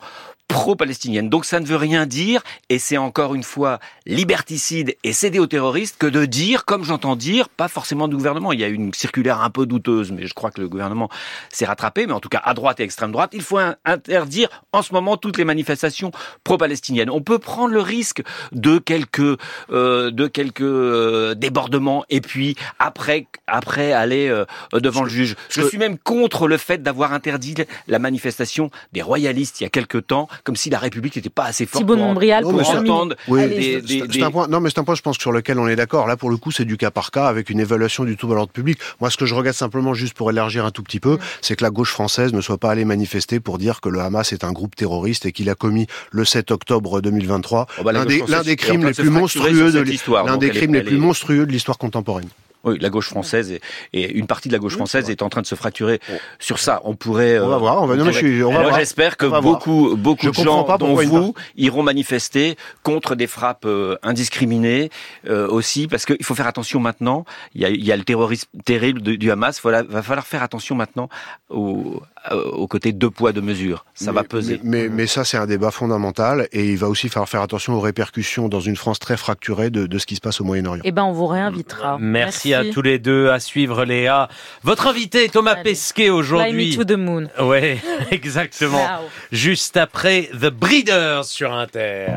pro-palestinienne. 0.51 1.29
Donc 1.29 1.45
ça 1.45 1.59
ne 1.59 1.65
veut 1.65 1.75
rien 1.75 2.05
dire, 2.05 2.41
et 2.69 2.79
c'est 2.79 2.97
encore 2.97 3.35
une 3.35 3.43
fois 3.43 3.79
liberticide 4.05 4.95
et 5.03 5.13
céder 5.13 5.39
aux 5.39 5.47
terroristes 5.47 5.97
que 5.97 6.07
de 6.07 6.25
dire, 6.25 6.65
comme 6.65 6.83
j'entends 6.83 7.15
dire, 7.15 7.49
pas 7.49 7.67
forcément 7.67 8.07
du 8.07 8.15
gouvernement. 8.15 8.51
Il 8.51 8.59
y 8.59 8.63
a 8.63 8.67
une 8.67 8.93
circulaire 8.93 9.41
un 9.41 9.49
peu 9.49 9.65
douteuse, 9.65 10.11
mais 10.11 10.27
je 10.27 10.33
crois 10.33 10.51
que 10.51 10.61
le 10.61 10.69
gouvernement 10.69 11.09
s'est 11.49 11.65
rattrapé, 11.65 12.07
mais 12.07 12.13
en 12.13 12.19
tout 12.19 12.29
cas 12.29 12.41
à 12.43 12.53
droite 12.53 12.79
et 12.79 12.83
extrême 12.83 13.11
droite, 13.11 13.31
il 13.33 13.41
faut 13.41 13.59
interdire 13.85 14.49
en 14.71 14.81
ce 14.81 14.93
moment 14.93 15.17
toutes 15.17 15.37
les 15.37 15.45
manifestations 15.45 16.11
pro-palestiniennes. 16.43 17.09
On 17.09 17.21
peut 17.21 17.39
prendre 17.39 17.73
le 17.73 17.81
risque 17.81 18.21
de 18.51 18.77
quelques 18.77 19.37
euh, 19.71 20.11
de 20.11 20.27
quelques 20.27 20.61
euh, 20.61 21.35
débordements 21.35 22.03
et 22.09 22.21
puis 22.21 22.55
après 22.79 23.27
après 23.47 23.91
aller 23.91 24.27
euh, 24.27 24.45
devant 24.73 25.03
le 25.03 25.09
juge. 25.09 25.35
Je 25.49 25.61
suis 25.61 25.77
même 25.77 25.97
contre 25.97 26.47
le 26.47 26.57
fait 26.57 26.81
d'avoir 26.83 27.13
interdit 27.13 27.55
la 27.87 27.99
manifestation 27.99 28.71
des 28.93 29.01
royalistes 29.01 29.61
il 29.61 29.63
y 29.63 29.67
a 29.67 29.69
quelque 29.69 29.97
temps, 29.97 30.27
comme 30.43 30.55
si 30.55 30.69
la 30.69 30.79
République 30.79 31.15
n'était 31.15 31.29
pas 31.29 31.45
assez 31.45 31.65
forte 31.65 31.85
pour, 31.85 31.95
en- 31.95 31.99
Montbrial, 31.99 32.43
pour 32.43 32.69
entendre 32.69 33.15
Oui, 33.27 33.47
des, 33.47 33.81
des- 33.81 34.07
des- 34.07 34.23
un 34.23 34.31
point. 34.31 34.47
Non, 34.47 34.59
mais 34.59 34.69
c'est 34.69 34.79
un 34.79 34.83
point, 34.83 34.95
je 34.95 35.01
pense, 35.01 35.17
sur 35.17 35.31
lequel 35.31 35.59
on 35.59 35.67
est 35.67 35.75
d'accord. 35.75 36.07
Là, 36.07 36.17
pour 36.17 36.29
le 36.29 36.37
coup, 36.37 36.51
c'est 36.51 36.65
du 36.65 36.77
cas 36.77 36.91
par 36.91 37.11
cas 37.11 37.25
avec 37.27 37.49
une 37.49 37.59
évaluation 37.59 38.03
du 38.03 38.17
trouble 38.17 38.33
à 38.33 38.35
l'ordre 38.37 38.51
public. 38.53 38.79
Moi, 38.99 39.09
ce 39.09 39.17
que 39.17 39.25
je 39.25 39.33
regrette 39.35 39.55
simplement, 39.55 39.93
juste 39.93 40.13
pour 40.13 40.29
élargir 40.31 40.65
un 40.65 40.71
tout 40.71 40.83
petit 40.83 40.99
peu, 40.99 41.17
c'est 41.41 41.55
que 41.55 41.63
la 41.63 41.69
gauche 41.69 41.91
française 41.91 42.33
ne 42.33 42.41
soit 42.41 42.57
pas 42.57 42.71
allée 42.71 42.85
manifester 42.85 43.39
pour 43.39 43.57
dire 43.57 43.81
que 43.81 43.89
le 43.89 43.99
Hamas 43.99 44.33
est 44.33 44.43
un 44.43 44.51
groupe 44.51 44.75
terroriste 44.75 45.25
et 45.25 45.31
qu'il 45.31 45.49
a 45.49 45.55
commis 45.55 45.87
le 46.11 46.25
7 46.25 46.51
octobre 46.51 47.01
2023 47.01 47.67
Oh 47.79 47.83
bah, 47.83 47.91
l'un 47.91 48.05
des, 48.05 48.55
crimes 48.55 48.85
les 48.85 48.93
plus 48.93 49.09
monstrueux 49.09 49.71
de 49.71 49.79
l'un 50.25 50.37
des 50.37 50.49
crimes 50.49 50.73
les 50.73 50.81
plus 50.83 50.97
monstrueux 50.97 51.45
de 51.45 51.51
l'histoire 51.51 51.77
contemporaine. 51.77 52.27
Oui, 52.63 52.77
la 52.79 52.89
gauche 52.89 53.07
française 53.09 53.51
et, 53.51 53.61
et 53.93 54.11
une 54.11 54.27
partie 54.27 54.47
de 54.47 54.53
la 54.53 54.59
gauche 54.59 54.75
française 54.75 55.09
est 55.09 55.21
en 55.23 55.29
train 55.29 55.41
de 55.41 55.47
se 55.47 55.55
fracturer 55.55 55.99
sur 56.39 56.59
ça. 56.59 56.79
On 56.83 56.95
pourrait. 56.95 57.39
On 57.39 57.47
va 57.47 57.55
euh, 57.55 57.57
voir, 57.57 57.81
on 57.81 57.87
va- 57.87 57.95
non, 57.95 58.05
mais 58.05 58.13
je 58.13 58.17
suis- 58.19 58.43
on 58.43 58.49
va 58.51 58.59
Alors, 58.59 58.69
voir. 58.69 58.79
J'espère 58.79 59.17
que 59.17 59.25
va 59.25 59.39
voir. 59.39 59.55
beaucoup, 59.55 59.95
beaucoup 59.97 60.25
Je 60.27 60.29
de 60.29 60.35
gens, 60.35 60.63
pas 60.63 60.77
dont 60.77 60.93
vous, 60.95 61.33
iront 61.57 61.81
manifester 61.83 62.55
contre 62.83 63.15
des 63.15 63.27
frappes 63.27 63.65
euh, 63.65 63.95
indiscriminées 64.03 64.89
euh, 65.27 65.47
aussi, 65.47 65.87
parce 65.87 66.05
qu'il 66.05 66.23
faut 66.23 66.35
faire 66.35 66.47
attention 66.47 66.79
maintenant. 66.79 67.25
Il 67.55 67.61
y 67.61 67.65
a, 67.65 67.69
il 67.69 67.83
y 67.83 67.91
a 67.91 67.97
le 67.97 68.03
terrorisme 68.03 68.47
terrible 68.65 69.01
de- 69.01 69.15
du 69.15 69.31
Hamas. 69.31 69.59
Voilà, 69.61 69.83
va 69.83 70.01
falloir 70.03 70.27
faire 70.27 70.43
attention 70.43 70.75
maintenant 70.75 71.09
au, 71.49 72.01
euh, 72.31 72.43
au 72.51 72.67
côté 72.67 72.91
deux 72.91 73.09
poids 73.09 73.31
deux 73.31 73.41
mesures. 73.41 73.85
Ça 73.95 74.11
mais, 74.11 74.17
va 74.17 74.23
peser. 74.23 74.59
Mais, 74.63 74.83
mais, 74.83 74.89
mais 74.89 75.07
ça, 75.07 75.23
c'est 75.23 75.37
un 75.37 75.47
débat 75.47 75.71
fondamental 75.71 76.47
et 76.51 76.69
il 76.69 76.77
va 76.77 76.87
aussi 76.89 77.09
falloir 77.09 77.27
faire 77.29 77.41
attention 77.41 77.73
aux 77.73 77.79
répercussions 77.79 78.49
dans 78.49 78.59
une 78.59 78.75
France 78.75 78.99
très 78.99 79.17
fracturée 79.17 79.69
de, 79.69 79.87
de 79.87 79.97
ce 79.97 80.05
qui 80.05 80.15
se 80.15 80.21
passe 80.21 80.41
au 80.41 80.43
Moyen-Orient. 80.43 80.81
Eh 80.85 80.91
ben, 80.91 81.03
on 81.03 81.11
vous 81.13 81.27
réinvitera. 81.27 81.97
Merci, 81.99 82.50
à 82.53 82.65
tous 82.65 82.81
les 82.81 82.99
deux 82.99 83.29
à 83.29 83.39
suivre 83.39 83.85
Léa. 83.85 84.29
Votre 84.63 84.87
invité 84.87 85.29
Thomas 85.29 85.51
Allez. 85.53 85.71
Pesquet 85.71 86.09
aujourd'hui. 86.09 86.75
to 86.75 86.83
the 86.83 86.97
moon. 86.97 87.27
Ouais, 87.39 87.77
exactement. 88.11 88.85
Juste 89.31 89.77
après 89.77 90.29
The 90.33 90.49
Breeders 90.49 91.25
sur 91.25 91.53
Inter. 91.53 92.07